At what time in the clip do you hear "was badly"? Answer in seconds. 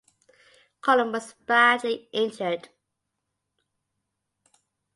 1.11-2.09